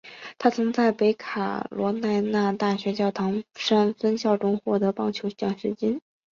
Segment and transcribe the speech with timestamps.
[0.39, 6.01] 他曾在北卡罗来纳大学教堂山分校中获得棒球奖学金。